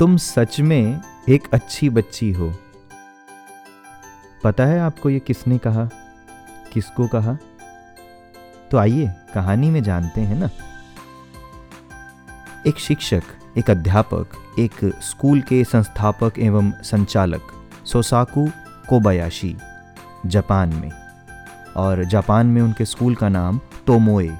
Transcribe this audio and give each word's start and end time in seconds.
तुम 0.00 0.16
सच 0.16 0.60
में 0.60 1.00
एक 1.28 1.48
अच्छी 1.52 1.90
बच्ची 1.90 2.32
हो। 2.32 2.54
पता 4.44 4.64
है 4.64 4.80
आपको 4.80 5.10
ये 5.10 5.18
किसने 5.18 5.58
कहा? 5.58 5.84
किसको 6.72 7.08
कहा? 7.08 7.38
तो 8.70 8.78
आइए, 8.78 9.12
कहानी 9.34 9.70
में 9.70 9.82
जानते 9.82 10.20
हैं 10.20 10.36
ना। 10.36 10.50
एक 12.66 12.78
शिक्षक, 12.78 13.22
एक 13.58 13.70
अध्यापक, 13.70 14.26
एक 14.58 14.74
स्कूल 14.84 15.40
के 15.40 15.64
संस्थापक 15.64 16.32
एवं 16.38 16.70
संचालक, 16.70 17.42
सोसाकू 17.84 18.48
कोबायाशी, 18.88 19.56
जापान 20.26 20.68
में। 20.68 20.92
और 21.76 22.04
जापान 22.04 22.46
में 22.46 22.62
उनके 22.62 22.84
स्कूल 22.84 23.14
का 23.14 23.28
नाम 23.28 23.60
तोमोए। 23.86 24.36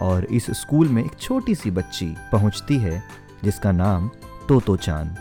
और 0.00 0.24
इस 0.24 0.46
स्कूल 0.50 0.88
में 0.88 1.04
एक 1.04 1.12
छोटी 1.20 1.54
सी 1.54 1.70
बच्ची 1.70 2.16
पहुँचती 2.32 2.78
है, 2.78 3.02
जिसका 3.44 3.72
नाम 3.72 4.10
तोतो 4.48 4.76
चान 4.76 5.16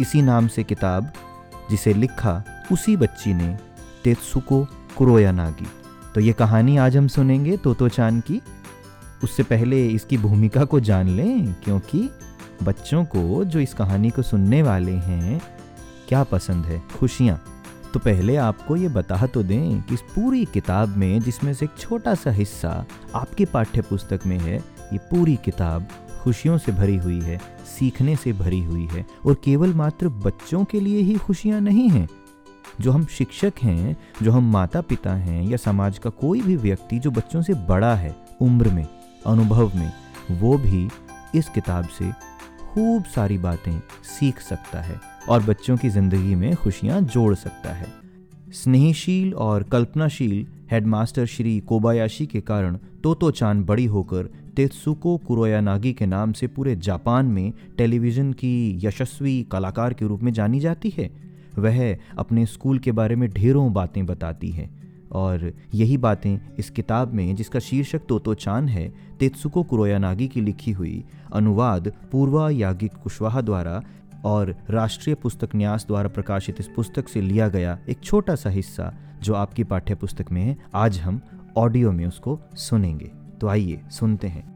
इसी 0.00 0.22
नाम 0.22 0.46
से 0.46 0.64
किताब, 0.64 1.12
जिसे 1.70 1.94
लिखा 1.94 2.44
उसी 2.72 2.96
बच्ची 2.96 3.34
ने, 3.34 3.58
तेत्सुको 4.04 4.66
कुरोयानागी। 4.96 5.66
तो 6.14 6.20
ये 6.20 6.32
कहानी 6.32 6.76
आज 6.76 6.96
हम 6.96 7.08
सुनेंगे 7.08 7.56
तोतो 7.56 7.88
चाँद 7.88 8.22
की। 8.22 8.40
उससे 9.24 9.42
पहले 9.42 9.86
इसकी 9.86 10.18
भूमिका 10.18 10.64
को 10.64 10.80
जान 10.80 11.08
लें, 11.08 11.52
क्योंकि 11.52 12.10
बच्चों 12.62 13.04
को 13.04 13.44
जो 13.44 13.60
इस 13.60 13.74
कहानी 13.74 14.10
को 14.10 14.22
सुनने 14.22 14.62
वाले 14.62 14.92
हैं, 14.92 15.40
क्या 16.08 16.24
पसंद 16.24 16.64
है? 16.64 16.82
खुशियाँ। 16.98 17.44
तो 17.94 18.00
पहले 18.00 18.36
आपको 18.36 18.76
ये 18.76 18.88
बता 18.88 19.26
तो 19.26 19.42
दें 19.42 19.82
कि 19.82 19.94
इस 19.94 20.00
पूरी 20.00 20.44
किताब 20.44 20.88
में, 20.88 21.20
जिसमें 21.20 21.54
से 21.54 21.64
एक 21.64 21.78
छोटा 21.78 22.14
सा 22.14 22.30
हिस्सा 22.30 22.86
आपकी 23.14 23.44
पाठ्य 23.44 23.80
पुस्तक 23.80 24.20
में 24.26 24.38
है, 24.38 24.56
ये 24.92 24.98
पूरी 24.98 25.38
किताब 25.44 25.88
खुशियों 26.24 26.58
से 26.58 26.72
भरी 26.72 26.96
हुई 26.96 27.20
है, 27.20 27.38
सीखने 27.78 28.16
से 28.16 28.32
भरी 28.32 28.60
हुई 28.60 28.86
है 28.86 29.04
और 29.26 29.34
केवल 29.34 29.74
मात्र 29.74 30.08
बच्चों 30.08 30.64
के 30.64 30.80
लिए 30.80 31.00
ही 31.00 31.14
खुशियाँ 31.14 31.60
नहीं 31.60 31.88
हैं। 31.88 32.08
जो 32.80 32.92
हम 32.92 33.04
शिक्षक 33.06 33.52
हैं, 33.62 33.96
जो 34.22 34.32
हम 34.32 34.50
माता 34.52 34.80
पिता 34.80 35.14
हैं 35.14 35.42
या 35.42 35.56
समाज 35.56 35.98
का 35.98 36.10
कोई 36.10 36.40
भी 36.40 36.56
व्यक्ति 36.56 36.98
जो 36.98 37.10
बच्चों 37.10 37.42
से 37.42 37.54
बड़ा 37.54 37.94
है, 37.94 38.16
उम्र 38.42 38.68
में, 38.68 38.86
अनुभव 39.26 39.76
में, 39.76 39.92
वो 40.30 40.58
भी 40.58 40.88
इस 41.34 41.48
किताब 41.48 41.88
से 41.88 42.10
खूब 42.64 43.04
सारी 43.04 43.38
बातें 43.38 43.78
सीख 44.04 44.38
सकता 44.38 44.80
है 44.80 45.00
और 45.28 45.42
बच्चों 45.42 45.76
की 45.76 45.88
ज़िंदगी 45.88 46.34
में 46.34 46.54
खुशियाँ 46.56 47.00
जोड़ 47.00 47.34
सकता 47.34 47.72
है। 47.72 47.86
स्नेहशील 48.52 49.34
और 49.34 49.62
कल्पनाशील 49.62 50.46
हेडमास्टर 50.70 51.26
श्री 51.26 51.60
कोबायाशी 51.60 52.26
के 52.26 52.40
कारण 52.40 52.76
तोतो 53.02 53.30
चाँद 53.30 53.64
बड़ी 53.66 53.84
होकर 53.84 54.28
तेत्सुको 54.56 55.16
कुरोयानागी 55.16 55.92
के 55.92 56.06
नाम 56.06 56.32
से 56.32 56.46
पूरे 56.46 56.76
जापान 56.76 57.26
में 57.26 57.52
टेलीविज़न 57.78 58.32
की 58.32 58.80
यशस्वी 58.86 59.42
कलाकार 59.42 59.94
के 59.94 60.06
रूप 60.06 60.22
में 60.22 60.32
जानी 60.32 60.60
जाती 60.60 60.90
है। 60.90 61.10
वह 61.58 61.96
अपने 62.18 62.46
स्कूल 62.46 62.78
के 62.78 62.92
बारे 62.92 63.16
में 63.16 63.30
ढेरों 63.30 63.72
बातें 63.72 64.06
बताती 64.06 64.50
है। 64.50 64.84
और 65.12 65.52
यही 65.74 65.96
बातें 65.96 66.38
इस 66.58 66.70
किताब 66.70 67.14
में, 67.14 67.36
जिसका 67.36 67.58
शीर्षक 67.58 68.00
तोतो 68.08 68.34
चान 68.34 68.68
है 68.68 68.94
तेत्सुको 69.20 69.62
कुरोयानागी 69.62 70.28
की 70.28 70.40
लिखी 70.40 70.72
हुई 70.72 71.04
अनुवाद 71.32 71.92
पूर्वा 72.12 72.50
यागिक 72.50 72.94
कुशवाहा 72.94 73.40
द्वारा 73.40 73.82
और 74.24 74.56
राष्ट्रीय 74.70 75.14
पुस्तक 75.14 75.48
न्यास 75.54 75.84
द्वारा 75.88 76.08
प्रकाशित 76.08 76.56
इस 76.60 76.68
पुस्तक 76.68 77.08
से 77.08 77.20
लिया 77.20 77.48
गया 77.48 77.78
एक 77.88 78.00
छोटा 78.00 78.34
सा 78.34 78.50
हिस्सा, 78.50 78.94
जो 79.22 79.34
आपकी 79.34 79.64
पाठ्य 79.64 79.94
पुस्तक 79.94 80.32
में 80.32 80.42
है, 80.42 80.56
आज 80.74 80.98
हम 80.98 81.20
ऑडियो 81.56 81.92
में 81.92 82.06
उसको 82.06 82.40
सुनेंगे। 82.54 83.23
तो 83.34 83.48
आइए 83.48 83.80
सुनते 83.90 84.26
हैं। 84.26 84.54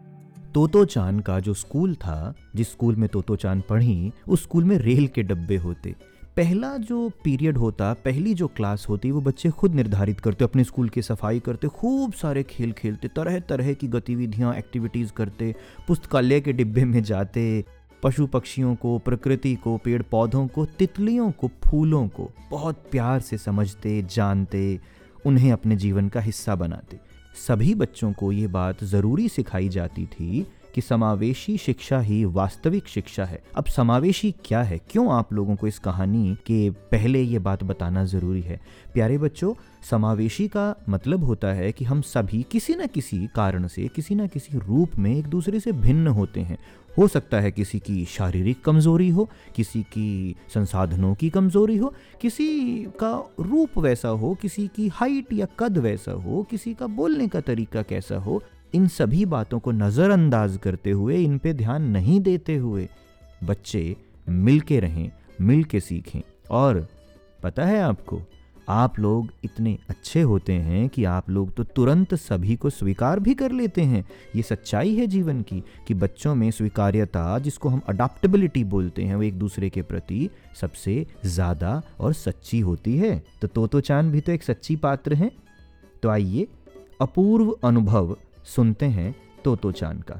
तोतो 0.54 0.84
चान 0.84 1.20
का 1.20 1.40
जो 1.40 1.54
स्कूल 1.54 1.94
था, 1.94 2.34
जिस 2.56 2.70
स्कूल 2.70 2.96
में 2.96 3.08
तोतो 3.08 3.36
चान 3.36 3.62
पढ़ी, 3.68 4.12
उस 4.28 4.42
स्कूल 4.42 4.64
में 4.64 4.78
रेल 4.78 5.06
के 5.06 5.22
डब्बे 5.22 5.56
होते। 5.56 5.94
पहला 6.36 6.76
जो 6.76 7.10
पीरियड 7.24 7.58
होता, 7.58 7.92
पहली 7.92 8.34
जो 8.34 8.46
क्लास 8.48 8.86
होती, 8.88 9.10
वो 9.10 9.20
बच्चे 9.20 9.50
खुद 9.50 9.74
निर्धारित 9.74 10.20
करते, 10.20 10.44
अपने 10.44 10.64
स्कूल 10.64 10.88
की 10.88 11.02
सफ़ाई 11.02 11.40
करते, 11.40 11.68
खूब 11.68 12.12
सारे 12.12 12.42
खेल 12.42 12.72
खेलते 12.72 13.08
तरह 13.08 13.38
तरह 13.38 13.72
की 13.72 13.88
गतिविधियाँ 13.88 14.54
एक्टिविटीज़ 14.54 15.12
करते, 15.12 15.54
पुस्तकालय 15.88 16.40
के 16.40 16.52
डिब्बे 16.52 16.84
में 16.84 17.02
जाते 17.02 17.64
पशु 18.02 18.26
पक्षियों 18.26 18.74
को, 18.74 18.98
प्रकृति 18.98 19.54
को 19.54 19.76
पेड़ 19.76 20.02
पौधों 20.02 20.46
को, 20.46 20.64
तितलियों 20.64 21.30
को, 21.30 21.50
फूलों 21.64 22.08
को, 22.08 22.30
बहुत 22.50 22.84
प्यार 22.90 23.20
से 23.20 23.38
समझते, 23.38 24.02
जानते, 24.02 24.80
उन्हें 25.26 25.52
अपने 25.52 25.76
जीवन 25.76 26.08
का 26.08 26.20
हिस्सा 26.20 26.54
बनाते। 26.54 26.98
सभी 27.38 27.74
बच्चों 27.74 28.12
को 28.12 28.30
ये 28.32 28.46
बात 28.48 28.82
ज़रूरी 28.84 29.28
सिखाई 29.28 29.68
जाती 29.68 30.06
थी 30.06 30.46
कि 30.74 30.80
समावेशी 30.80 31.56
शिक्षा 31.56 32.00
ही 32.00 32.24
वास्तविक 32.24 32.88
शिक्षा 32.88 33.24
है। 33.24 33.42
अब 33.56 33.64
समावेशी 33.64 34.34
क्या 34.44 34.62
है? 34.62 34.78
क्यों 34.78 35.12
आप 35.12 35.32
लोगों 35.32 35.56
को 35.56 35.66
इस 35.66 35.78
कहानी 35.78 36.36
के 36.46 36.70
पहले 36.70 37.22
ये 37.22 37.38
बात 37.38 37.64
बताना 37.64 38.04
ज़रूरी 38.04 38.40
है? 38.40 38.60
प्यारे 38.94 39.18
बच्चों, 39.18 39.54
समावेशी 39.90 40.48
का 40.48 40.74
मतलब 40.88 41.24
होता 41.24 41.48
है 41.48 41.72
कि 41.72 41.84
हम 41.84 42.00
सभी 42.00 42.46
किसी 42.50 42.74
न 42.74 42.86
किसी 42.86 43.28
कारण 43.34 43.66
से, 43.66 43.88
किसी 43.88 44.14
न 44.14 44.26
किसी 44.26 44.58
रूप 44.58 44.90
में 44.98 45.16
एक 45.16 45.26
दूसरे 45.26 45.60
से 45.60 45.72
भिन्न 45.72 46.08
होते 46.08 46.40
हैं। 46.40 46.58
हो 46.98 47.08
सकता 47.08 47.40
है 47.40 47.52
किसी 47.52 47.78
की 47.78 48.04
शारीरिक 48.04 48.64
कमज़ोरी 48.64 49.08
हो, 49.08 49.28
किसी 49.56 49.82
की 49.82 50.36
संसाधनों 50.54 51.14
की 51.14 51.30
कमज़ोरी 51.30 51.76
हो, 51.76 51.94
किसी 52.20 52.74
का 52.84 53.34
रूप 53.40 53.78
वैसा 53.78 54.08
हो, 54.08 54.34
किसी 54.34 54.68
की 54.68 54.88
हाइट 54.88 55.32
या 55.32 55.46
कद 55.58 55.78
वैसा 55.78 56.12
हो, 56.12 56.46
किसी 56.50 56.74
का 56.74 56.86
बोलने 56.86 57.28
का 57.28 57.40
तरीका 57.40 57.82
कैसा 57.82 58.16
हो 58.16 58.42
इन 58.74 58.88
सभी 58.88 59.24
बातों 59.26 59.58
को 59.58 59.70
नज़रअंदाज 59.72 60.56
करते 60.56 60.90
हुए, 60.90 61.16
इन 61.16 61.38
पे 61.38 61.52
ध्यान 61.52 61.90
नहीं 61.90 62.20
देते 62.20 62.56
हुए 62.56 62.88
बच्चे 63.44 63.96
मिल 64.28 64.60
के 64.60 64.80
रहें 64.80 65.10
मिल 65.40 65.64
के 65.64 65.80
सीखें। 65.80 66.20
और 66.50 66.86
पता 67.42 67.64
है 67.64 67.80
आपको, 67.80 68.20
आप 68.68 68.98
लोग 68.98 69.28
इतने 69.44 69.76
अच्छे 69.88 70.22
होते 70.22 70.52
हैं 70.52 70.88
कि 70.88 71.04
आप 71.04 71.28
लोग 71.30 71.52
तो 71.54 71.64
तुरंत 71.66 72.14
सभी 72.14 72.56
को 72.56 72.70
स्वीकार 72.70 73.20
भी 73.20 73.34
कर 73.34 73.52
लेते 73.52 73.82
हैं। 73.82 74.04
ये 74.36 74.42
सच्चाई 74.42 74.94
है 74.94 75.06
जीवन 75.06 75.40
की 75.42 75.62
कि 75.86 75.94
बच्चों 75.94 76.34
में 76.34 76.50
स्वीकार्यता, 76.50 77.38
जिसको 77.38 77.68
हम 77.68 77.80
अडाप्टेबिलिटी 77.88 78.64
बोलते 78.64 79.04
हैं, 79.04 79.16
वो 79.16 79.22
एक 79.22 79.38
दूसरे 79.38 79.70
के 79.70 79.82
प्रति 79.82 80.28
सबसे 80.60 81.06
ज़्यादा 81.24 81.82
और 82.00 82.12
सच्ची 82.12 82.60
होती 82.60 82.96
है। 82.96 83.22
तो 83.42 83.48
तोतो 83.48 83.80
चाँद 83.80 84.12
भी 84.12 84.20
तो 84.20 84.32
एक 84.32 84.42
सच्ची 84.42 84.76
पात्र 84.76 85.14
हैं। 85.14 85.30
तो 86.02 86.08
आइए, 86.08 86.46
अपूर्व 87.00 87.56
अनुभव 87.64 88.16
सुनते 88.56 88.86
हैं 88.86 89.14
तोतो 89.44 89.72
चाँद 89.72 90.02
का। 90.02 90.18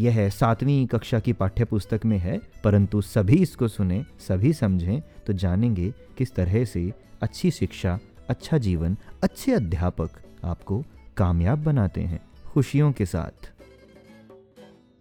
यह 0.00 0.28
सातवीं 0.28 0.86
कक्षा 0.86 1.18
की 1.20 1.32
पाठ्य 1.32 1.64
पुस्तक 1.64 2.04
में 2.04 2.18
है, 2.18 2.40
परंतु 2.64 3.00
सभी 3.00 3.36
इसको 3.36 3.68
सुने, 3.68 4.04
सभी 4.28 4.52
समझें 4.52 5.00
तो 5.26 5.32
जानेंगे 5.32 5.92
किस 6.18 6.34
तरह 6.34 6.64
से 6.64 6.92
अच्छी 7.22 7.50
शिक्षा 7.50 7.98
अच्छा 8.28 8.58
जीवन, 8.58 8.96
अच्छे 9.22 9.52
अध्यापक 9.52 10.10
आपको 10.44 10.82
कामयाब 11.16 11.58
बनाते 11.58 12.00
हैं, 12.00 12.20
खुशियों 12.46 12.92
के 12.92 13.06
साथ। 13.06 13.52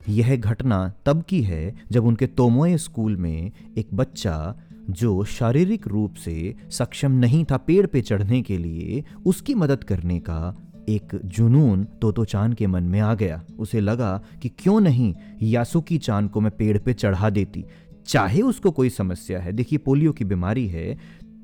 यह 0.10 0.36
घटना 0.36 0.94
तब 1.06 1.24
की 1.24 1.42
है 1.42 1.74
जब 1.92 2.06
उनके 2.06 2.28
तोमोए 2.28 2.78
स्कूल 2.78 3.18
में 3.18 3.52
एक 3.78 3.88
बच्चा 3.94 4.56
जो 4.90 5.24
शारीरिक 5.24 5.88
रूप 5.88 6.14
से 6.16 6.56
सक्षम 6.72 7.12
नहीं 7.12 7.44
था 7.46 7.58
पेड़ 7.58 7.86
पे 7.86 8.02
चढ़ने 8.02 8.42
के 8.42 8.58
लिए, 8.58 9.04
उसकी 9.26 9.54
मदद 9.54 9.84
करने 9.84 10.20
का 10.20 10.40
एक 10.90 11.20
जुनून 11.26 11.84
तोतो 12.02 12.26
चाँद 12.26 12.56
के 12.56 12.68
मन 12.68 12.84
में 12.84 13.00
आ 13.00 13.14
गया। 13.14 13.42
उसे 13.60 13.80
लगा 13.80 14.22
कि 14.42 14.50
क्यों 14.50 14.80
नहीं 14.82 15.14
यासुकी 15.42 15.98
चाँद 15.98 16.30
को 16.30 16.42
मैं 16.42 16.52
पेड़ 16.52 16.78
पे 16.78 16.94
चढ़ा 16.94 17.30
देती। 17.30 17.66
चाहे 18.08 18.42
उसको 18.42 18.72
कोई 18.72 18.90
समस्या 18.90 19.40
है, 19.40 19.52
देखिए 19.54 19.80
पोलियो 19.80 20.12
की 20.12 20.26
बीमारी 20.26 20.68
है 20.68 20.98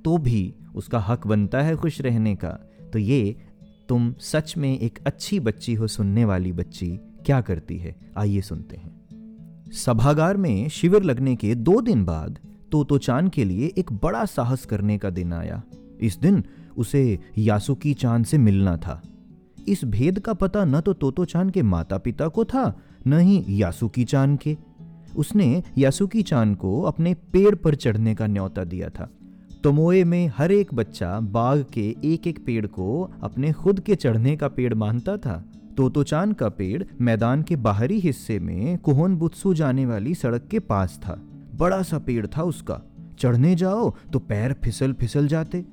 तो 0.06 0.18
भी 0.18 0.54
उसका 0.76 1.00
हक 1.00 1.28
बनता 1.28 1.62
है 1.62 1.76
खुश 1.76 2.02
रहने 2.02 2.36
का। 2.36 2.50
तो 2.94 3.00
ये 3.00 3.36
तुम 3.90 4.14
सच 4.20 4.54
में 4.58 4.80
एक 4.80 5.00
अच्छी 5.08 5.40
बच्ची 5.40 5.74
हो, 5.74 5.88
सुनने 5.88 6.26
वाली 6.26 6.52
बच्ची 6.52 6.88
क्या 7.26 7.42
करती 7.42 7.78
है? 7.78 7.96
आइए 8.18 8.42
सुनते 8.42 8.76
हैं। 8.76 9.72
सभागार 9.72 10.38
में 10.38 10.70
शिविर 10.70 11.04
लगने 11.04 11.36
के 11.36 11.56
दो 11.56 11.82
दिन 11.82 12.03
बाद 12.06 12.40
तोतो 12.72 12.98
चाँद 12.98 13.32
के 13.32 13.44
लिए 13.46 13.72
एक 13.78 13.94
बड़ा 13.94 14.26
साहस 14.26 14.66
करने 14.66 14.98
का 14.98 15.09
दिन 15.09 15.34
आया। 15.34 15.62
इस 16.02 16.18
दिन 16.18 16.44
उसे 16.78 17.20
यासुकी 17.38 17.94
चाँद 17.94 18.26
से 18.26 18.38
मिलना 18.38 18.78
था। 18.78 19.02
इस 19.67 19.84
भेद 19.85 20.20
का 20.20 20.34
पता 20.34 20.64
न 20.66 20.82
तो 20.82 20.94
तोतो 20.94 21.26
चान 21.26 21.50
के 21.50 21.62
माता 21.62 21.97
पिता 21.97 22.28
को 22.28 22.46
था, 22.46 22.79
न 23.08 23.20
ही 23.20 23.44
यासुकी 23.50 24.03
चान 24.03 24.35
के। 24.35 24.58
उसने 25.16 25.64
यासुकी 25.78 26.22
चान 26.22 26.56
को 26.56 26.82
अपने 26.82 27.14
पेड़ 27.14 27.56
पर 27.56 27.76
चढ़ने 27.76 28.16
का 28.16 28.28
न्योता 28.28 28.64
दिया 28.64 28.90
था। 28.90 29.09
तोमोए 29.64 30.03
में 30.03 30.32
हर 30.38 30.52
एक 30.52 30.73
बच्चा 30.73 31.20
बाग 31.20 31.66
के 31.73 31.96
एक 32.03 32.28
एक 32.28 32.46
पेड़ 32.46 32.66
को 32.67 33.12
अपने 33.23 33.52
खुद 33.52 33.79
के 33.79 33.96
चढ़ने 33.96 34.35
का 34.35 34.47
पेड़ 34.47 34.73
मानता 34.73 35.17
था। 35.17 35.44
तोतोचान 35.78 36.34
का 36.34 36.50
पेड़ 36.50 36.84
मैदान 37.02 37.41
के 37.44 37.56
बाहरी 37.56 38.00
हिस्से 38.00 38.40
में 38.40 38.78
कोहन 38.78 39.16
बुत्सु 39.16 39.53
जाने 39.53 39.85
वाली 39.85 40.14
सड़क 40.16 40.47
के 40.52 40.59
पास 40.59 41.00
था। 41.03 41.22
बड़ा 41.56 41.82
सा 41.82 42.00
पेड़ 42.00 42.26
था 42.28 42.44
उसका। 42.44 42.82
चढ़ने 43.20 43.56
जाओ 43.56 43.94
तो 44.14 44.20
पैर 44.20 44.53
फिसल 44.53 44.94
फिसल 44.94 45.28
जाते। 45.28 45.66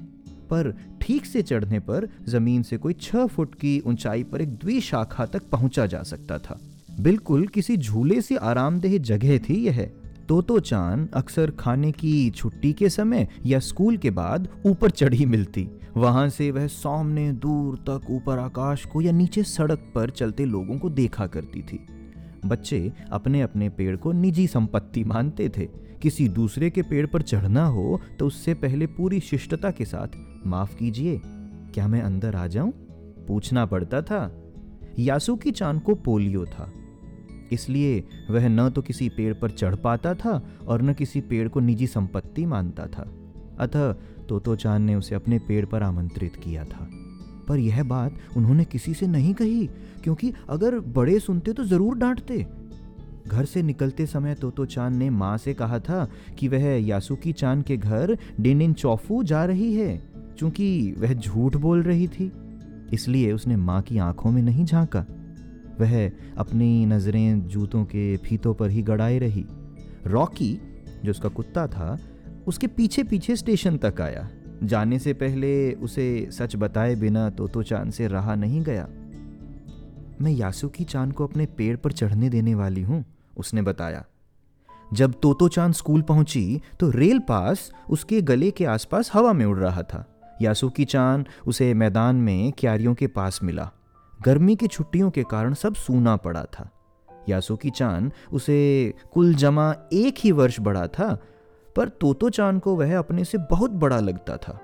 पर 0.52 0.74
ठीक 1.00 1.26
से 1.26 1.42
चढ़ने 1.42 1.78
पर 1.80 2.08
ज़मीन 2.28 2.62
से 2.62 2.76
कोई 2.76 2.92
छह 3.00 3.26
फुट 3.26 3.54
की 3.54 3.80
ऊंचाई 3.86 4.22
पर 4.22 4.42
एक 4.42 4.54
द्विशाखा 4.54 5.26
तक 5.26 5.48
पहुँचा 5.50 5.86
जा 5.86 6.02
सकता 6.02 6.38
था। 6.38 6.58
बिल्कुल 7.00 7.46
किसी 7.46 7.76
झूले 7.76 8.20
से 8.20 8.36
आरामदेह 8.36 8.98
जगह 9.00 9.38
थी 9.38 9.54
यह। 9.66 9.90
तोतो 10.28 10.58
चान 10.60 11.08
अक्सर 11.14 11.50
खाने 11.50 11.90
की 11.92 12.30
छुट्टी 12.30 12.72
के 12.72 12.88
समय 12.88 13.28
या 13.46 13.58
स्कूल 13.58 13.96
के 13.96 14.10
बाद 14.10 14.48
ऊपर 14.66 14.90
चढ़ी 14.90 15.26
मिलती। 15.26 15.68
वहाँ 15.96 16.28
से 16.28 16.50
वह 16.50 16.66
सामने 16.66 17.30
दूर 17.32 17.76
तक 17.88 18.10
ऊपर 18.10 18.38
आकाश 18.38 18.84
को 18.84 19.00
या 19.00 19.12
नीचे 19.12 19.42
सड़क 19.42 19.90
पर 19.94 20.10
चलते 20.10 20.44
लोगों 20.44 20.78
को 20.78 20.90
देखा 20.90 21.26
करती 21.26 21.62
थी। 21.62 21.84
बच्चे 22.46 22.92
अपने 23.12 23.40
अपने 23.42 23.68
पेड़ 23.68 23.96
को 23.96 24.12
निजी 24.12 24.46
संपत्ति 24.46 25.04
मानते 25.04 25.48
थे। 25.48 25.66
किसी 26.02 26.28
दूसरे 26.30 26.70
के 26.70 26.82
पेड़ 26.82 27.06
पर 27.06 27.22
चढ़ना 27.22 27.66
हो 27.66 28.00
तो 28.18 28.26
उससे 28.26 28.54
पहले 28.54 28.86
पूरी 28.86 29.20
शिष्टता 29.20 29.70
के 29.70 29.84
साथ 29.84 30.16
माफ़ 30.46 30.76
कीजिए, 30.76 31.20
क्या 31.74 31.88
मैं 31.88 32.02
अंदर 32.02 32.36
आ 32.36 32.46
जाऊँ? 32.46 32.72
पूछना 33.28 33.66
पड़ता 33.66 34.02
था। 34.02 34.30
यासुकी 34.98 35.50
चाँद 35.50 35.82
को 35.82 35.94
पोलियो 35.94 36.44
था। 36.46 36.72
इसलिए 37.52 38.04
वह 38.30 38.48
न 38.48 38.70
तो 38.70 38.82
किसी 38.82 39.08
पेड़ 39.08 39.34
पर 39.34 39.50
चढ़ 39.50 39.74
पाता 39.74 40.14
था 40.14 40.42
और 40.66 40.82
न 40.82 40.94
किसी 40.94 41.20
पेड़ 41.20 41.48
को 41.48 41.60
निजी 41.60 41.86
संपत्ति 41.86 42.46
मानता 42.46 42.86
था। 42.86 43.10
अतः 43.58 43.92
तोतो 44.28 44.56
चाँद 44.56 44.82
ने 44.82 44.94
उसे 44.94 45.14
अपने 45.14 45.38
पेड़ 45.38 45.64
पर 45.66 45.82
आमंत्रित 45.82 46.36
किया 46.36 46.64
था। 46.64 46.88
पर 47.48 47.58
यह 47.58 47.82
बात 47.82 48.18
उन्होंने 48.36 48.64
किसी 48.64 48.94
से 48.94 49.06
नहीं 49.06 49.34
कही, 49.34 49.66
क्योंकि 50.02 50.32
अगर 50.48 50.78
बड़े 50.80 51.18
सुनते 51.20 51.52
तो 51.52 51.64
ज़रूर 51.64 51.98
डांटते। 51.98 52.46
घर 53.28 53.44
से 53.44 53.62
निकलते 53.62 54.06
समय 54.06 54.34
तोतो 54.34 54.64
चाँद 54.66 54.94
ने 54.94 55.10
माँ 55.10 55.36
से 55.38 55.54
कहा 55.54 55.78
था 55.78 56.08
कि 56.38 56.48
वह 56.48 56.64
यासुकी 56.86 57.32
चाँद 57.32 57.62
के 57.62 57.76
घर 57.76 58.18
डिनिन 58.40 58.72
चौफू 58.72 59.22
जा 59.22 59.44
रही 59.44 59.74
है। 59.74 60.11
क्योंकि 60.38 60.94
वह 60.98 61.12
झूठ 61.14 61.56
बोल 61.56 61.82
रही 61.82 62.08
थी, 62.08 62.30
इसलिए 62.92 63.32
उसने 63.32 63.56
माँ 63.56 63.80
की 63.82 63.98
आँखों 63.98 64.30
में 64.30 64.42
नहीं 64.42 64.64
झांका। 64.64 65.04
वह 65.80 66.10
अपनी 66.38 66.86
नज़रें 66.86 67.48
जूतों 67.48 67.84
के 67.84 68.16
फीतों 68.16 68.54
पर 68.54 68.70
ही 68.70 68.82
गड़ाए 68.82 69.18
रही। 69.18 69.44
रॉकी, 70.06 70.52
जो 71.04 71.10
उसका 71.10 71.28
कुत्ता 71.28 71.66
था, 71.66 71.98
उसके 72.46 72.66
पीछे 72.66 73.02
पीछे 73.04 73.36
स्टेशन 73.36 73.76
तक 73.76 74.00
आया। 74.00 74.28
जाने 74.62 74.98
से 74.98 75.12
पहले 75.12 75.72
उसे 75.72 76.28
सच 76.32 76.56
बताए 76.56 76.94
बिना 76.94 77.28
तोतो 77.30 77.62
चाँद 77.62 77.92
से 77.92 78.06
रहा 78.06 78.34
नहीं 78.34 78.62
गया। 78.62 78.86
मैं 80.20 80.30
यासुकी 80.30 80.84
चाँद 80.84 81.12
को 81.12 81.26
अपने 81.26 81.46
पेड़ 81.46 81.76
पर 81.76 81.92
चढ़ने 81.92 82.28
देने 82.28 82.54
वाली 82.54 82.82
हूँ, 82.82 83.04
उसने 83.36 83.62
बताया। 83.62 84.04
जब 84.92 85.14
तोतो 85.22 85.48
चाँद 85.48 85.74
स्कूल 85.74 86.02
पहुँची 86.02 86.60
तो 86.80 86.90
रेल 86.90 87.18
पास 87.18 87.70
उसके 87.90 88.20
गले 88.22 88.50
के 88.50 88.64
आसपास 88.64 89.10
हवा 89.14 89.32
में 89.32 89.44
उड़ 89.46 89.58
रहा 89.58 89.82
था। 89.82 90.06
यासुकी 90.40 90.84
चाँद 90.84 91.26
उसे 91.46 91.74
मैदान 91.74 92.16
में 92.16 92.52
क्यारियों 92.52 92.94
के 92.94 93.06
पास 93.06 93.40
मिला। 93.42 93.70
गर्मी 94.22 94.56
की 94.56 94.66
छुट्टियों 94.66 95.10
के 95.10 95.22
कारण 95.22 95.54
सब 95.54 95.74
सूना 95.74 96.16
पड़ा 96.16 96.44
था। 96.44 96.70
यासुकी 97.28 97.70
चाँद 97.70 98.12
उसे 98.32 98.94
कुल 99.12 99.34
जमा 99.34 99.74
एक 99.92 100.14
ही 100.18 100.32
वर्ष 100.32 100.60
बड़ा 100.60 100.86
था, 100.86 101.18
पर 101.76 101.88
तोतो 101.88 102.30
चाँद 102.30 102.60
को 102.60 102.76
वह 102.76 102.98
अपने 102.98 103.24
से 103.24 103.38
बहुत 103.38 103.70
बड़ा 103.70 104.00
लगता 104.00 104.36
था। 104.36 104.60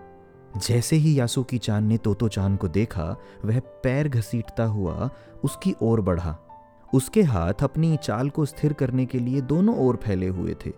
जैसे 0.56 0.96
ही 0.96 1.20
यासुकी 1.20 1.58
चाँद 1.58 1.84
ने 1.84 1.98
तोतो 1.98 2.28
चाँद 2.28 2.58
को 2.58 2.68
देखा, 2.68 3.16
वह 3.44 3.60
पैर 3.60 4.08
घसीटता 4.08 4.64
हुआ 4.64 5.10
उसकी 5.44 5.74
ओर 5.82 6.00
बढ़ा। 6.00 6.38
उसके 6.94 7.22
हाथ 7.22 7.54
अपनी 7.62 7.96
चाल 7.96 8.30
को 8.30 8.44
स्थिर 8.44 8.72
करने 8.72 9.06
के 9.06 9.18
लिए 9.18 9.40
दोनों 9.40 9.76
ओर 9.76 9.96
फैले 9.96 10.28
हुए 10.28 10.56
थे। 10.66 10.70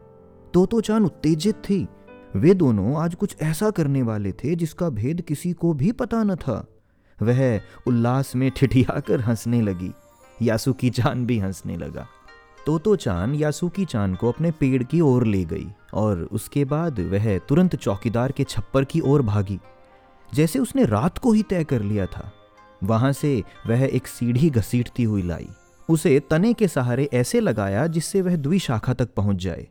तोतो 0.55 0.81
चाँद 0.81 1.05
उत्तेजित 1.05 1.55
थी। 1.55 1.89
वे 2.37 2.55
दोनों 2.55 3.03
आज 3.03 3.15
कुछ 3.15 3.37
ऐसा 3.43 3.71
करने 3.71 4.03
वाले 4.03 4.33
थे 4.33 4.55
जिसका 4.55 4.89
भेद 4.89 5.21
किसी 5.21 5.53
को 5.53 5.73
भी 5.73 5.93
पता 5.93 6.23
न 6.23 6.35
था। 6.35 6.67
वह 7.23 7.61
उल्लास 7.87 8.37
में 8.37 8.51
ठिठियाकर 8.51 9.21
हंसने 9.21 9.61
लगी। 9.63 9.93
यासुकी 10.43 10.91
चाँद 10.91 11.27
भी 11.27 11.39
हंसने 11.39 11.77
लगा। 11.77 12.07
तोतो 12.67 12.97
चाँद 12.97 13.41
यासुकी 13.41 13.85
चाँद 13.85 14.17
को 14.17 14.29
अपने 14.33 14.51
पेड़ 14.51 14.83
की 14.83 15.01
ओर 15.01 15.27
ले 15.27 15.45
गई 15.45 15.67
और 15.95 16.29
उसके 16.33 16.65
बाद 16.65 17.01
वह 17.01 17.39
तुरंत 17.39 17.77
चौकीदार 17.77 18.33
के 18.33 18.45
छप्पर 18.45 18.85
की 18.85 19.01
ओर 19.01 19.23
भागी। 19.23 19.59
जैसे 20.35 20.59
उसने 20.59 20.85
रात 20.85 21.19
को 21.19 21.33
ही 21.33 21.43
तय 21.43 21.65
कर 21.65 21.83
लिया 21.83 22.07
था। 22.07 22.33
वहाँ 22.85 23.13
से 23.13 23.43
वह 23.67 23.85
एक 23.85 24.07
सीढ़ी 24.07 24.51
घसीटती 24.51 25.03
हुई 25.03 25.23
लाई। 25.23 25.49
उसे 25.89 26.21
तने 26.21 26.53
के 26.53 26.69
सहारे 26.69 27.09
ऐसे 27.13 27.41
लगाया 27.41 27.87
जिससे 27.87 28.23
वह 28.23 28.37
द्विशाखा 28.37 28.95
तक 28.95 29.15
पहुँच 29.15 29.37
जाए। 29.37 29.69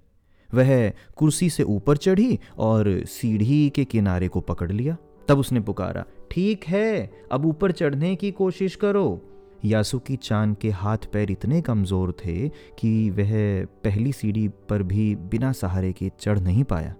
वह 0.53 0.89
कुर्सी 1.15 1.49
से 1.49 1.63
ऊपर 1.63 1.97
चढ़ी 1.97 2.39
और 2.57 2.89
सीढ़ी 3.05 3.69
के 3.69 3.85
किनारे 3.85 4.27
को 4.27 4.41
पकड़ 4.41 4.71
लिया। 4.71 4.97
तब 5.27 5.39
उसने 5.39 5.59
पुकारा, 5.59 6.03
ठीक 6.31 6.63
है, 6.63 7.11
अब 7.31 7.45
ऊपर 7.45 7.71
चढ़ने 7.71 8.15
की 8.15 8.31
कोशिश 8.31 8.75
करो। 8.75 9.21
यासुकी 9.65 10.15
चाँद 10.15 10.55
के 10.57 10.69
हाथ 10.69 10.97
पैर 11.13 11.31
इतने 11.31 11.61
कमज़ोर 11.61 12.11
थे 12.25 12.49
कि 12.79 13.09
वह 13.09 13.65
पहली 13.83 14.11
सीढ़ी 14.11 14.47
पर 14.69 14.83
भी 14.83 15.15
बिना 15.15 15.51
सहारे 15.51 15.91
के 15.93 16.11
चढ़ 16.19 16.39
नहीं 16.39 16.63
पाया। 16.63 16.95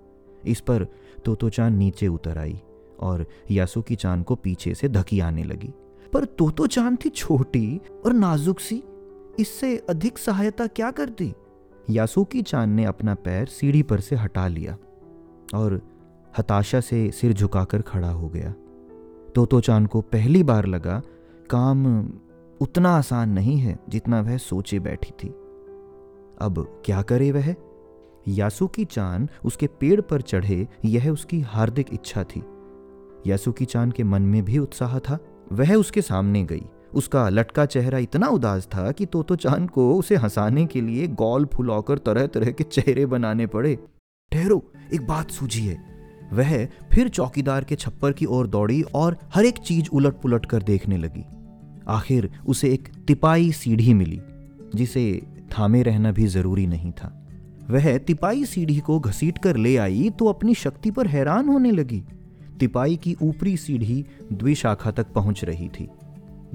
इस 0.45 0.59
पर 0.61 0.85
तोतो 1.25 1.49
चाँद 1.49 1.77
नीचे 1.77 2.07
उतर 2.07 2.37
आई 2.37 2.59
और 2.99 3.25
यासुकी 3.51 3.95
चाँद 3.95 4.23
को 4.23 4.35
पीछे 4.35 4.73
से 4.73 4.89
धकी 4.89 5.19
आने 5.19 5.43
लगी। 5.43 5.73
पर 6.13 6.25
तोतो 6.25 6.67
चाँद 6.67 6.97
थी 7.05 7.09
छोटी 7.09 7.79
और 8.05 8.13
नाजुक 8.13 8.59
सी, 8.59 8.83
इससे 9.39 9.75
अधिक 9.89 10.17
सहायता 10.17 10.67
क्या 10.67 10.91
करती? 10.91 11.33
यासुकी 11.89 12.41
चाँद 12.41 12.69
ने 12.69 12.85
अपना 12.85 13.15
पैर 13.15 13.47
सीढ़ी 13.47 13.83
पर 13.83 13.99
से 13.99 14.15
हटा 14.15 14.47
लिया 14.47 14.77
और 15.55 15.81
हताशा 16.37 16.79
से 16.79 17.11
सिर 17.11 17.33
झुकाकर 17.33 17.81
खड़ा 17.81 18.11
हो 18.11 18.29
गया। 18.29 18.53
तोतो 19.35 19.61
चाँद 19.61 19.87
को 19.87 20.01
पहली 20.01 20.43
बार 20.43 20.65
लगा, 20.65 21.01
काम 21.49 22.09
उतना 22.61 22.89
आसान 22.89 23.29
नहीं 23.29 23.57
है 23.57 23.79
जितना 23.89 24.21
वह 24.21 24.37
सोचे 24.37 24.79
बैठी 24.79 25.11
थी। 25.11 25.27
अब 26.41 26.81
क्या 26.85 27.01
करे 27.01 27.31
वह? 27.31 27.55
यासुकी 28.27 28.85
चाँद 28.85 29.29
उसके 29.45 29.67
पेड़ 29.67 30.01
पर 30.01 30.21
चढ़े, 30.21 30.67
यह 30.85 31.11
उसकी 31.11 31.41
हार्दिक 31.41 31.93
इच्छा 31.93 32.23
थी। 32.23 32.43
यासुकी 33.27 33.65
चाँद 33.65 33.93
के 33.93 34.03
मन 34.03 34.21
में 34.21 34.45
भी 34.45 34.57
उत्साह 34.57 34.99
था, 34.99 35.19
वह 35.51 35.75
उसके 35.75 36.01
सामने 36.01 36.43
गई। 36.43 36.65
उसका 36.93 37.27
लटका 37.29 37.65
चेहरा 37.65 37.97
इतना 37.97 38.27
उदास 38.27 38.65
था 38.65 38.91
कि 38.91 39.05
तोतो 39.05 39.35
चाँद 39.35 39.69
को 39.69 39.93
उसे 39.95 40.15
हंसाने 40.15 40.65
के 40.65 40.81
लिए 40.81 41.07
गौल 41.07 41.45
फुलाकर 41.45 41.97
तरह 41.97 42.27
तरह 42.27 42.51
के 42.51 42.63
चेहरे 42.63 43.05
बनाने 43.05 43.47
पड़े। 43.47 43.77
ठहरो, 44.31 44.63
एक 44.93 45.07
बात 45.07 45.31
सूझी 45.31 45.61
है 45.61 45.77
वह 46.33 46.65
फिर 46.93 47.07
चौकीदार 47.07 47.63
के 47.63 47.75
छप्पर 47.75 48.11
की 48.11 48.25
ओर 48.25 48.47
दौड़ी 48.47 48.81
और 48.95 49.17
हर 49.33 49.45
एक 49.45 49.57
चीज़ 49.57 49.89
उलट 49.93 50.13
पुलट 50.13 50.45
कर 50.45 50.63
देखने 50.63 50.97
लगी। 50.97 51.25
आखिर 51.87 52.29
उसे 52.47 52.69
एक 52.73 52.87
तिपाई 53.07 53.51
सीढ़ी 53.51 53.93
मिली, 53.93 54.21
जिसे 54.75 55.21
थामे 55.51 55.81
रहना 55.83 56.11
भी 56.11 56.25
ज़रूरी 56.27 56.67
नहीं 56.67 56.91
था। 56.91 57.15
वह 57.69 57.97
तिपाई 57.97 58.45
सीढ़ी 58.45 58.77
को 58.79 58.99
घसीट 58.99 59.37
कर 59.37 59.57
ले 59.57 59.75
आई 59.77 60.09
तो 60.09 60.25
अपनी 60.25 60.53
शक्ति 60.55 60.91
पर 60.91 61.07
हैरान 61.07 61.47
होने 61.47 61.71
लगी। 61.71 62.03
तिपाई 62.59 62.95
की 62.95 63.15
ऊपरी 63.21 63.55
सीढ़ी 63.57 64.05
द्विशाखा 64.33 64.91
तक 64.91 65.07
पहुँच 65.07 65.43
रही 65.43 65.67
थी। 65.69 65.89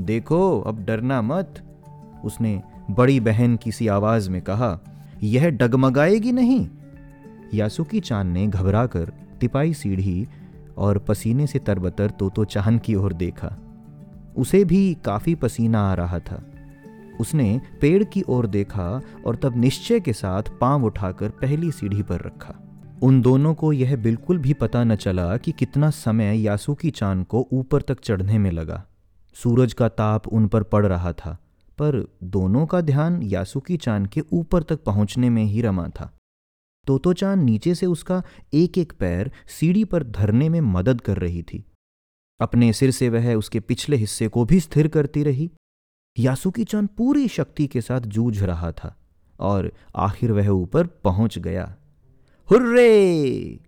देखो, 0.00 0.60
अब 0.60 0.84
डरना 0.84 1.22
मत। 1.22 1.62
उसने 2.24 2.62
बड़ी 2.90 3.20
बहन 3.20 3.56
किसी 3.56 3.88
आवाज़ 3.88 4.30
में 4.30 4.42
कहा, 4.42 4.80
यह 5.22 5.50
डगमगाएगी 5.50 6.32
नहीं। 6.32 6.68
यासुकी 7.54 8.00
चाँद 8.00 8.26
ने 8.26 8.46
घबराकर 8.46 9.12
तिपाई 9.40 9.74
सीढ़ी 9.74 10.28
और 10.76 10.98
पसीने 10.98 11.46
से 11.46 11.58
तरबतर 11.58 12.10
तोतो 12.10 12.44
चाँद 12.44 12.80
की 12.80 12.94
ओर 12.94 13.12
देखा। 13.12 13.58
उसे 14.36 14.64
भी 14.64 14.96
काफ़ी 15.04 15.34
पसीना 15.34 15.90
आ 15.90 15.94
रहा 15.94 16.18
था। 16.18 16.50
उसने 17.20 17.60
पेड़ 17.80 18.04
की 18.04 18.22
ओर 18.28 18.46
देखा 18.46 19.00
और 19.26 19.36
तब 19.36 19.56
निश्चय 19.56 20.00
के 20.00 20.12
साथ 20.12 20.42
पाँव 20.60 20.84
उठाकर 20.84 21.28
पहली 21.28 21.72
सीढ़ी 21.72 22.02
पर 22.02 22.14
रखा। 22.14 22.54
उन 23.02 23.20
दोनों 23.20 23.54
को 23.54 23.72
यह 23.72 23.96
बिल्कुल 23.96 24.38
भी 24.38 24.52
पता 24.52 24.84
न 24.84 24.96
चला 24.96 25.36
कि 25.36 25.52
कितना 25.52 25.90
समय 25.90 26.42
यासुकी 26.42 26.90
चाँद 26.90 27.26
को 27.26 27.48
ऊपर 27.52 27.82
तक 27.82 28.00
चढ़ने 28.00 28.38
में 28.38 28.50
लगा। 28.50 28.84
सूरज 29.34 29.72
का 29.72 29.88
ताप 29.88 30.28
उन 30.28 30.48
पर 30.48 30.62
पड़ 30.62 30.86
रहा 30.86 31.12
था, 31.12 31.38
पर 31.78 32.16
दोनों 32.22 32.66
का 32.66 32.80
ध्यान 32.80 33.22
यासुकी 33.22 33.76
चाँद 33.76 34.08
के 34.08 34.20
ऊपर 34.32 34.62
तक 34.62 34.82
पहुँचने 34.82 35.30
में 35.30 35.44
ही 35.44 35.60
रमा 35.60 35.88
था। 35.88 36.18
तोतो 36.86 37.12
चाँद 37.12 37.42
नीचे 37.42 37.74
से 37.74 37.86
उसका 37.86 38.22
एक 38.54 38.78
एक 38.78 38.92
पैर 38.92 39.32
सीढ़ी 39.48 39.84
पर 39.84 40.02
धरने 40.02 40.48
में 40.48 40.60
मदद 40.60 41.00
कर 41.00 41.18
रही 41.18 41.42
थी। 41.42 41.64
अपने 42.40 42.72
सिर 42.72 42.90
से 42.90 43.08
वह 43.08 43.34
उसके 43.34 43.60
पिछले 43.60 43.96
हिस्से 43.96 44.28
को 44.28 44.44
भी 44.44 44.60
स्थिर 44.60 44.88
करती 44.88 45.22
रही। 45.22 45.50
यासुकी 46.18 46.64
चाँद 46.64 46.88
पूरी 46.88 47.28
शक्ति 47.28 47.66
के 47.66 47.80
साथ 47.80 48.00
जूझ 48.00 48.42
रहा 48.42 48.72
था 48.72 48.96
और 49.40 49.72
आखिर 49.96 50.32
वह 50.32 50.48
ऊपर 50.48 50.86
पहुँच 50.86 51.38
गया। 51.38 51.76
हुर्रे! 52.50 53.60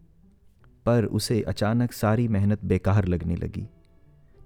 पर 0.87 1.05
उसे 1.05 1.43
अचानक 1.43 1.93
सारी 1.93 2.29
मेहनत 2.29 2.65
बेकार 2.65 3.05
लगने 3.05 3.37
लगी। 3.37 3.69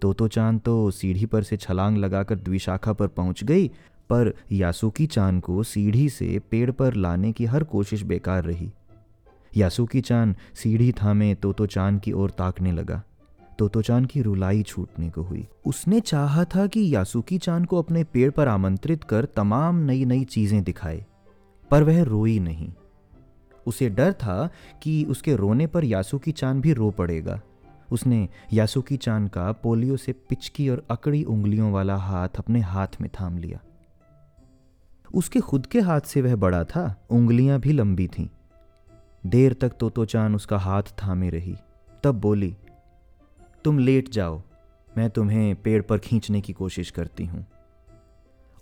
तोतो 0.03 0.29
चाँद 0.29 0.61
तो 0.61 0.91
सीढ़ी 0.91 1.27
पर 1.27 1.43
से 1.43 1.57
छलांग 1.57 1.97
लगाकर 1.97 2.39
द्विशाखा 2.39 2.93
पर 2.93 3.07
पहुँच 3.09 3.45
गई, 3.45 3.69
पर 4.11 4.33
यासुकी 4.53 5.07
चाँद 5.07 5.41
को 5.43 5.63
सीढ़ी 5.63 6.09
से 6.09 6.39
पेड़ 6.51 6.71
पर 6.71 6.95
लाने 6.95 7.33
की 7.33 7.45
हर 7.45 7.65
कोशिश 7.65 8.03
बेकार 8.03 8.45
रही। 8.45 8.71
यासुकी 9.53 10.01
चाँद 10.01 10.37
सीढ़ी 10.55 10.91
थामे 10.93 11.35
तोतो 11.35 11.67
चाँद 11.67 12.01
की 12.01 12.13
ओर 12.13 12.31
ताकने 12.31 12.73
लगा। 12.73 13.03
तोतो 13.59 13.83
चाँद 13.83 14.07
की 14.07 14.23
रुलाई 14.23 14.63
छूटने 14.63 15.09
को 15.11 15.23
हुई। 15.23 15.47
उसने 15.67 16.01
चाहा 16.01 16.45
था 16.45 16.67
कि 16.67 16.95
यासुकी 16.95 17.39
चाँद 17.39 17.67
को 17.67 17.79
अपने 17.79 18.05
पेड़ 18.05 18.31
पर 18.31 18.49
आमंत्रित 18.49 19.05
कर 19.05 19.25
तमाम 19.27 19.79
नई 19.81 20.05
नई 20.05 20.25
चीज़ें 20.25 20.63
दिखाए, 20.65 21.05
पर 21.71 21.83
वह 21.83 22.03
रोई 22.03 22.39
नहीं। 22.39 22.73
उसे 23.67 23.89
डर 23.89 24.13
था 24.13 24.49
कि 24.83 25.05
उसके 25.05 25.37
रोने 25.37 25.67
पर 25.67 25.85
यासुकी 25.85 26.33
चाँद 26.33 26.61
भी 26.63 26.73
रो 26.73 26.91
पड़ेगा। 26.91 27.41
उसने 27.93 28.29
यासुकी 28.53 28.97
चान 28.97 29.27
का 29.29 29.51
पोलियो 29.53 29.97
से 29.97 30.13
पिचकी 30.13 30.69
और 30.69 30.85
अकड़ी 30.91 31.23
उंगलियों 31.25 31.73
वाला 31.73 31.97
हाथ 31.97 32.29
अपने 32.39 32.61
हाथ 32.61 33.01
में 33.01 33.11
थाम 33.11 33.39
लिया। 33.39 33.61
उसके 35.15 35.41
खुद 35.41 35.67
के 35.67 35.81
हाथ 35.81 36.01
से 36.01 36.23
वह 36.23 36.37
बड़ा 36.37 36.65
था, 36.65 37.07
उंगलियाँ 37.11 37.59
भी 37.61 37.73
लंबी 37.73 38.07
थीं। 38.09 38.29
देर 39.27 39.53
तक 39.53 39.73
तोतो 39.81 40.05
चान 40.05 40.35
उसका 40.35 40.59
हाथ 40.59 40.83
थामे 40.83 41.31
रही। 41.31 41.57
तब 42.05 42.21
बोली, 42.21 42.57
तुम 43.65 43.79
लेट 43.79 44.09
जाओ, 44.09 44.43
मैं 44.99 45.11
तुम्हें 45.11 45.55
पेड़ 45.63 45.83
पर 45.83 45.99
खींचने 45.99 46.41
की 46.41 46.53
कोशिश 46.53 46.91
करती 46.91 47.25
हूँ। 47.25 47.47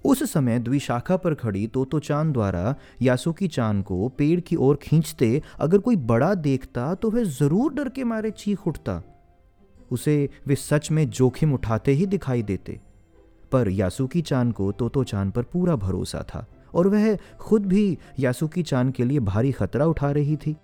उस 0.05 0.23
समय 0.33 0.59
द्विशाखा 0.59 1.17
पर 1.17 1.35
खड़ी 1.35 1.67
तोतो 1.67 1.99
चाँद 1.99 2.33
द्वारा 2.33 2.75
यासुकी 3.03 3.49
चाँद 3.49 3.83
को 3.85 4.09
पेड़ 4.09 4.41
की 4.41 4.57
ओर 4.57 4.77
खींचते 4.77 5.43
अगर 5.61 5.79
कोई 5.79 5.97
बड़ा 5.97 6.35
देखता 6.35 6.95
तो 6.95 7.11
वह 7.11 7.23
ज़रूर 7.23 7.73
डर 7.75 7.89
के 7.89 8.05
मारे 8.05 8.31
चीख 8.31 8.67
उठता। 8.67 9.03
उसे 9.93 10.29
वे 10.47 10.55
सच 10.55 10.91
में 10.91 11.11
जोखिम 11.11 11.53
उठाते 11.55 11.93
ही 11.93 12.07
दिखाई 12.07 12.43
देते। 12.43 12.81
पर 13.53 13.69
यासुकी 13.69 14.23
चाँद 14.23 14.53
को 14.53 14.73
तोतो 14.73 15.05
चाँद 15.05 15.33
पर 15.33 15.43
पूरा 15.43 15.77
भरोसा 15.77 16.25
था 16.29 16.47
और 16.75 16.89
वह 16.89 17.17
खुद 17.41 17.67
भी 17.67 17.99
यासुकी 18.19 18.63
चाँद 18.63 18.93
के 18.93 19.05
लिए 19.05 19.21
भारी 19.21 19.53
खतरा 19.53 19.87
उठा 19.87 20.11
रही 20.11 20.37
थी। 20.37 20.57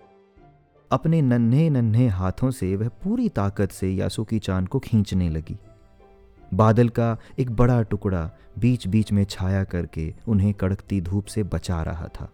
अपने 0.91 1.23
नन्हे 1.23 1.71
नन्हे 1.71 2.09
हाथों 2.09 2.51
से 2.51 2.77
वह 2.77 2.89
पूरी 2.89 3.29
ताकत 3.29 3.71
से 3.71 3.91
यासुकी 3.91 4.39
चाँद 4.39 4.69
को 4.69 4.79
खींचने 4.79 5.29
लगी। 5.31 5.57
बादल 6.55 6.89
का 6.89 7.17
एक 7.39 7.51
बड़ा 7.51 7.83
टुकड़ा 7.83 8.31
बीच 8.59 8.87
बीच 8.89 9.13
में 9.13 9.25
छाया 9.25 9.65
करके 9.65 10.15
उन्हें 10.29 10.55
कड़कती 10.55 11.01
धूप 11.01 11.25
से 11.25 11.43
बचा 11.43 11.83
रहा 11.83 12.07
था। 12.07 12.33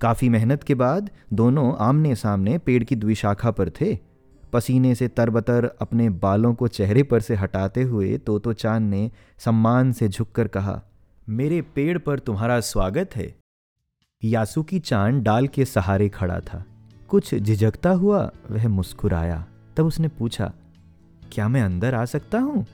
काफ़ी 0.00 0.28
मेहनत 0.28 0.62
के 0.62 0.74
बाद 0.74 1.10
दोनों 1.32 1.74
आमने 1.78 2.14
सामने 2.14 2.58
पेड़ 2.58 2.84
की 2.84 2.96
द्विशाखा 2.96 3.50
पर 3.50 3.70
थे। 3.70 3.98
पसीने 4.54 4.94
से 4.94 5.08
तरबतर 5.08 5.64
अपने 5.80 6.10
बालों 6.10 6.54
को 6.54 6.68
चेहरे 6.68 7.02
पर 7.02 7.20
से 7.20 7.34
हटाते 7.34 7.82
हुए 7.82 8.18
तोतो 8.18 8.52
चाँद 8.52 8.82
ने 8.82 9.10
सम्मान 9.38 9.92
से 9.92 10.08
झुककर 10.08 10.48
कहा, 10.48 10.82
मेरे 11.28 11.62
पेड़ 11.62 11.98
पर 11.98 12.18
तुम्हारा 12.18 12.60
स्वागत 12.60 13.16
है। 13.16 13.34
यासुकी 14.24 14.78
चाँद 14.78 15.22
डाल 15.22 15.46
के 15.46 15.64
सहारे 15.64 16.08
खड़ा 16.08 16.40
था। 16.40 16.64
कुछ 17.08 17.34
झिझकता 17.34 17.90
हुआ 17.90 18.30
वह 18.50 18.68
मुस्कुराया। 18.68 19.46
तब 19.76 19.86
उसने 19.86 20.08
पूछा, 20.08 20.52
क्या 21.32 21.48
मैं 21.48 21.62
अंदर 21.62 21.94
आ 21.94 22.04
सकता 22.04 22.38
हूँ? 22.38 22.66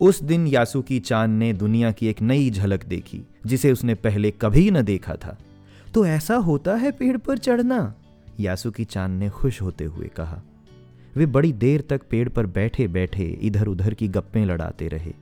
उस 0.00 0.22
दिन 0.22 0.46
यासुकी 0.46 1.00
चाँद 1.00 1.30
ने 1.30 1.52
दुनिया 1.52 1.92
की 1.92 2.06
एक 2.06 2.22
नई 2.22 2.50
झलक 2.50 2.84
देखी, 2.84 3.22
जिसे 3.46 3.72
उसने 3.72 3.94
पहले 3.94 4.30
कभी 4.30 4.70
न 4.70 4.82
देखा 4.82 5.14
था। 5.14 5.38
तो 5.94 6.06
ऐसा 6.06 6.36
होता 6.36 6.74
है 6.74 6.92
पेड़ 6.92 7.16
पर 7.16 7.38
चढ़ना? 7.38 7.94
यासुकी 8.40 8.84
चाँद 8.84 9.12
ने 9.12 9.30
खुश 9.30 9.62
होते 9.62 9.84
हुए 9.84 10.06
कहा। 10.06 10.42
वे 11.16 11.26
बड़ी 11.26 11.52
देर 11.52 11.84
तक 11.90 12.00
पेड़ 12.10 12.28
पर 12.28 12.46
बैठे 12.46 12.88
बैठे 12.88 13.24
इधर 13.42 13.66
उधर 13.66 13.94
की 13.94 14.08
गप्पें 14.08 14.44
लड़ाते 14.46 14.88
रहे। 14.88 15.12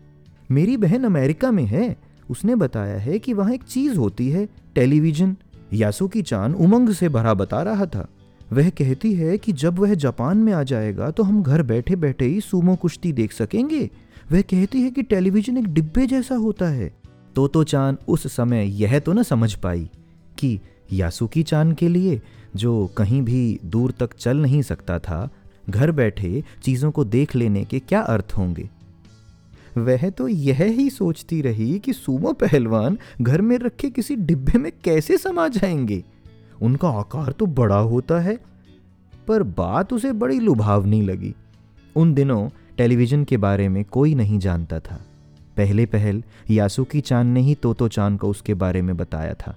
मेरी 0.51 0.77
बहन 0.77 1.05
अमेरिका 1.05 1.51
में 1.51 1.65
है। 1.65 1.97
उसने 2.31 2.55
बताया 2.55 2.99
है 2.99 3.19
कि 3.19 3.33
वहाँ 3.33 3.53
एक 3.53 3.63
चीज़ 3.63 3.97
होती 3.97 4.29
है, 4.31 4.49
टेलीविज़न। 4.75 5.37
यासुकी 5.73 6.23
चाँद 6.23 6.55
उमंग 6.55 6.91
से 6.91 7.09
भरा 7.09 7.35
बता 7.35 7.63
रहा 7.63 7.87
था। 7.87 8.09
वह 8.53 8.71
कहती 8.71 9.13
है 9.15 9.39
कि 9.39 9.53
जब 9.53 9.79
वह 9.79 9.95
जापान 9.95 10.39
में 10.39 10.53
आ 10.53 10.63
जाएगा 10.63 11.11
तो 11.11 11.23
हम 11.23 11.43
घर 11.43 11.63
बैठे 11.63 11.97
बैठे 11.97 12.25
ही 12.25 12.41
सुमो 12.41 12.77
कुश्ती 12.77 13.13
देख 13.13 13.33
सकेंगे। 13.33 13.91
वह 14.33 14.41
कहती 14.41 14.81
है 14.81 14.91
कि 14.91 15.03
टेलीविज़न 15.03 15.59
एक 15.59 15.69
डिब्बे 15.69 16.07
जैसा 16.07 16.35
होता 16.35 16.69
है। 16.69 16.91
तो 17.35 17.49
तो 17.49 17.65
चाँद 17.65 17.99
उस 18.09 18.27
समय 18.27 18.83
यह 18.83 18.99
तो 18.99 19.13
न 19.13 19.23
समझ 19.23 19.55
पाई 19.55 19.91
कि 20.39 20.59
यासुकी 20.93 21.43
चाँद 21.43 21.75
के 21.75 21.89
लिए, 21.89 22.21
जो 22.57 22.87
कहीं 22.97 23.23
भी 23.23 23.61
दूर 23.65 23.91
तक 23.91 24.15
चल 24.15 24.37
नहीं 24.37 24.63
सकता 24.63 24.99
था 24.99 25.29
घर 25.69 25.91
बैठे 25.91 26.45
चीज़ों 26.63 26.91
को 26.91 27.05
देख 27.05 27.37
लेने 27.37 27.65
के 27.65 27.79
क्या 27.79 28.01
अर्थ 28.01 28.35
होंगे? 28.39 28.71
वह 29.79 30.11
तो 30.11 30.29
यह 30.29 30.63
ही 30.63 30.91
सोचती 30.91 31.43
रही 31.43 31.79
कि 31.79 31.93
सुमो 31.93 32.33
पहलवान 32.33 32.99
घर 33.23 33.41
में 33.41 33.59
रखे 33.59 33.91
किसी 33.91 34.17
डिब्बे 34.17 34.59
में 34.59 34.73
कैसे 34.85 35.19
समा 35.19 35.49
जाएँगे। 35.49 36.05
उनका 36.63 36.89
आकार 36.89 37.33
तो 37.33 37.47
बड़ा 37.47 37.79
होता 37.79 38.21
है, 38.21 38.39
पर 39.29 39.43
बात 39.43 39.93
उसे 39.93 40.13
बड़ी 40.13 40.41
लुभावनी 40.41 41.03
लगी। 41.03 41.35
उन 41.97 42.15
दिनों 42.15 42.49
टेलीविज़न 42.77 43.25
के 43.25 43.37
बारे 43.37 43.69
में 43.69 43.85
कोई 43.85 44.15
नहीं 44.15 44.39
जानता 44.39 44.81
था। 44.81 45.01
पहले 45.57 45.87
पहल 45.87 46.23
यासुकी 46.51 47.01
चाँद 47.01 47.27
ने 47.27 47.41
ही 47.41 47.55
तोतो 47.55 47.89
चाँद 47.89 48.19
को 48.19 48.29
उसके 48.29 48.55
बारे 48.55 48.83
में 48.83 48.97
बताया 48.97 49.35
था। 49.35 49.57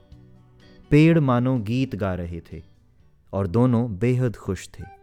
पेड़ 0.89 1.19
मानो 1.19 1.57
गीत 1.57 1.95
गा 1.95 2.13
रहे 2.13 2.39
थे 2.39 2.61
और 3.33 3.47
दोनों 3.47 3.97
बेहद 3.97 4.35
खुश 4.35 4.69
थे। 4.79 5.02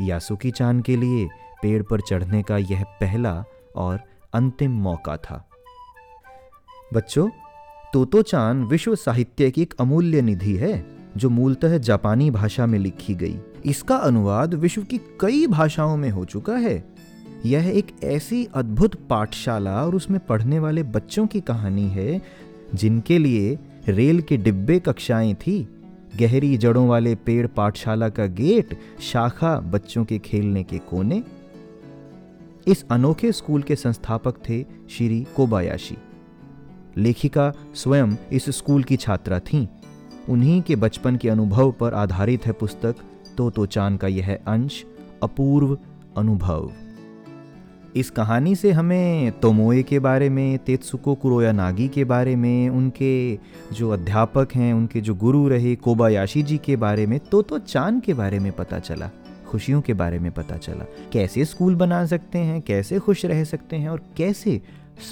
यासुकी 0.00 0.50
चाँद 0.50 0.84
के 0.84 0.96
लिए 0.96 1.28
पेड़ 1.62 1.82
पर 1.82 2.00
चढ़ने 2.00 2.42
का 2.42 2.58
यह 2.58 2.84
पहला 2.84 3.44
और 3.76 4.00
अंतिम 4.34 4.70
मौका 4.70 5.16
था। 5.16 5.48
बच्चों, 6.94 7.28
तोतो 7.92 8.22
चाँद 8.22 8.66
विश्व 8.66 8.94
साहित्य 8.94 9.50
की 9.50 9.62
एक 9.62 9.74
अमूल्य 9.80 10.22
निधि 10.22 10.56
है, 10.56 10.86
जो 11.16 11.30
मूलतः 11.30 11.78
जापानी 11.78 12.30
भाषा 12.30 12.66
में 12.66 12.78
लिखी 12.78 13.14
गई। 13.14 13.38
इसका 13.64 13.96
अनुवाद 13.96 14.54
विश्व 14.54 14.82
की 14.82 14.98
कई 14.98 15.46
भाषाओं 15.46 15.96
में 15.96 16.10
हो 16.10 16.24
चुका 16.24 16.52
है। 16.52 16.94
यह 17.46 17.68
एक 17.68 17.86
ऐसी 18.04 18.48
अद्भुत 18.54 18.94
पाठशाला 18.94 19.86
और 19.86 19.94
उसमें 19.94 20.20
पढ़ने 20.20 20.58
वाले 20.58 20.82
बच्चों 20.82 21.26
की 21.26 21.40
कहानी 21.40 21.88
है, 21.88 22.22
जिनके 22.74 23.18
लिए 23.18 23.58
रेल 23.88 24.20
के 24.20 24.36
डिब्बे 24.36 24.78
कक्षाएँ 24.78 25.34
थी। 25.34 25.73
गहरी 26.20 26.56
जड़ों 26.56 26.88
वाले 26.88 27.14
पेड़ 27.14 27.46
पाठशाला 27.46 28.08
का 28.08 28.26
गेट 28.26 28.78
शाखा 29.00 29.60
बच्चों 29.60 30.04
के 30.04 30.18
खेलने 30.18 30.62
के 30.62 30.78
कोने। 30.78 31.22
इस 32.66 32.84
अनोखे 32.90 33.32
स्कूल 33.32 33.62
के 33.62 33.76
संस्थापक 33.76 34.34
थे 34.48 34.62
श्री 34.90 35.26
कोबायाशी। 35.36 35.96
लेखिका 36.96 37.52
स्वयं 37.74 38.16
इस 38.32 38.50
स्कूल 38.50 38.84
की 38.84 38.96
छात्रा 38.96 39.38
थीं। 39.38 39.66
उन्हीं 40.28 40.62
के 40.62 40.76
बचपन 40.76 41.16
के 41.16 41.28
अनुभव 41.28 41.72
पर 41.72 41.94
आधारित 41.94 42.46
है 42.46 42.52
पुस्तक 42.52 42.96
तो 43.38 43.50
तो 43.50 43.66
चाँद 43.66 44.00
का 44.00 44.08
यह 44.08 44.38
अंश, 44.46 44.84
अपूर्व 45.22 45.78
अनुभव। 46.16 46.72
इस 47.94 48.10
कहानी 48.10 48.54
से 48.56 48.70
हमें 48.72 49.40
तोमोए 49.40 49.82
के 49.82 49.98
बारे 49.98 50.28
में, 50.28 50.58
तेत्सुको 50.58 51.14
कुरोया 51.14 51.52
नागी 51.52 51.88
के 51.88 52.04
बारे 52.04 52.36
में, 52.36 52.68
उनके 52.68 53.38
जो 53.72 53.90
अध्यापक 53.90 54.48
हैं, 54.54 54.74
उनके 54.74 55.00
जो 55.00 55.14
गुरु 55.14 55.48
रहे 55.48 55.74
कोबायाशी 55.76 56.42
जी 56.42 56.58
के 56.58 56.76
बारे 56.76 57.06
में 57.06 57.18
तो 57.20 57.42
तो 57.42 57.58
चाँद 57.58 58.02
के 58.02 58.14
बारे 58.14 58.38
में 58.38 58.52
पता 58.52 58.78
चला, 58.78 59.10
खुशियों 59.48 59.80
के 59.80 59.94
बारे 59.94 60.18
में 60.18 60.32
पता 60.32 60.56
चला। 60.56 60.84
कैसे 61.12 61.44
स्कूल 61.44 61.74
बना 61.74 62.06
सकते 62.06 62.38
हैं, 62.38 62.60
कैसे 62.62 62.98
खुश 62.98 63.24
रह 63.24 63.44
सकते 63.44 63.76
हैं 63.76 63.88
और 63.88 64.02
कैसे 64.16 64.62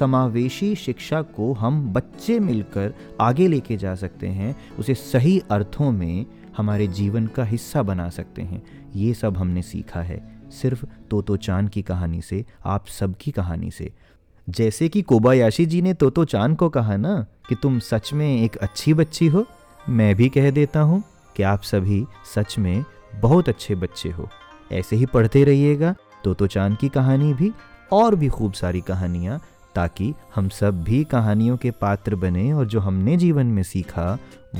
समावेशी 0.00 0.74
शिक्षा 0.74 1.22
को 1.22 1.52
हम 1.52 1.92
बच्चे 1.92 2.40
मिलकर 2.40 2.94
आगे 3.20 3.48
लेके 3.48 3.76
जा 3.76 3.94
सकते 3.94 4.26
हैं, 4.26 4.56
उसे 4.78 4.94
सही 4.94 5.42
अर्थों 5.50 5.92
में 5.92 6.26
हमारे 6.56 6.86
जीवन 6.86 7.26
का 7.26 7.44
हिस्सा 7.44 7.82
बना 7.82 8.08
सकते 8.08 8.42
हैं, 8.42 8.62
ये 8.96 9.14
सब 9.14 9.36
हमने 9.36 9.62
सीखा 9.62 10.00
है। 10.00 10.31
सिर्फ़ 10.52 10.84
तोतो 11.10 11.36
चाँद 11.36 11.68
की 11.68 11.82
कहानी 11.82 12.20
से, 12.20 12.44
आप 12.64 12.86
सबकी 12.86 13.30
कहानी 13.30 13.70
से। 13.70 13.92
जैसे 14.48 14.88
कि 14.88 15.02
कोबायाशी 15.02 15.66
जी 15.66 15.82
ने 15.82 15.94
तोतो 15.94 16.24
चाँद 16.24 16.56
को 16.56 16.68
कहा 16.68 16.96
ना, 16.96 17.26
कि 17.48 17.54
तुम 17.54 17.78
सच 17.78 18.12
में 18.12 18.42
एक 18.42 18.56
अच्छी 18.56 18.94
बच्ची 18.94 19.26
हो, 19.26 19.46
मैं 19.88 20.14
भी 20.16 20.28
कह 20.28 20.50
देता 20.50 20.80
हूँ 20.80 21.02
कि 21.36 21.42
आप 21.42 21.62
सभी 21.62 22.04
सच 22.34 22.58
में 22.58 22.84
बहुत 23.20 23.48
अच्छे 23.48 23.74
बच्चे 23.74 24.10
हो। 24.10 24.28
ऐसे 24.72 24.96
ही 24.96 25.06
पढ़ते 25.06 25.44
रहिएगा 25.44 25.94
तोतो 26.24 26.46
चाँद 26.46 26.76
की 26.76 26.88
कहानी 26.88 27.34
भी, 27.34 27.52
और 27.92 28.14
भी 28.14 28.28
खूब 28.28 28.52
सारी 28.52 28.80
कहानियाँ, 28.80 29.40
ताकि 29.74 30.14
हम 30.34 30.48
सब 30.48 30.82
भी 30.84 31.04
कहानियों 31.04 31.56
के 31.56 31.70
पात्र 31.70 32.16
बने 32.16 32.52
और 32.52 32.66
जो 32.66 32.80
हमने 32.80 33.16
जीवन 33.16 33.46
में 33.46 33.62
सीखा, 33.62 34.18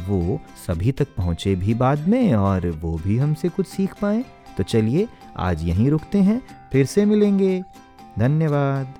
वो 0.09 0.41
सभी 0.67 0.93
तक 0.93 1.09
पहुँचे 1.17 1.55
भी 1.55 1.75
बाद 1.75 2.09
में 2.09 2.35
और 2.35 2.67
वो 2.71 3.01
भी 3.05 3.19
हमसे 3.19 3.49
कुछ 3.49 3.67
सीख 3.67 3.95
पाए। 4.03 4.25
तो 4.57 4.63
चलिए 4.63 5.09
आज 5.37 5.65
यहीं 5.65 5.91
रुकते 5.91 6.19
हैं 6.19 6.43
फिर 6.73 6.87
से 6.87 7.05
मिलेंगे। 7.05 7.63
धन्यवाद। 8.19 8.95